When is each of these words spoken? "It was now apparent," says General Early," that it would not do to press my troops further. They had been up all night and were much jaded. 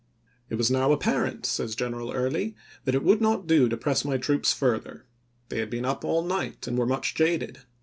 "It 0.49 0.55
was 0.55 0.71
now 0.71 0.91
apparent," 0.91 1.45
says 1.45 1.75
General 1.75 2.11
Early," 2.11 2.55
that 2.85 2.95
it 2.95 3.03
would 3.03 3.21
not 3.21 3.45
do 3.45 3.69
to 3.69 3.77
press 3.77 4.03
my 4.03 4.17
troops 4.17 4.51
further. 4.51 5.05
They 5.49 5.59
had 5.59 5.69
been 5.69 5.85
up 5.85 6.03
all 6.03 6.23
night 6.23 6.65
and 6.65 6.75
were 6.75 6.87
much 6.87 7.13
jaded. 7.13 7.59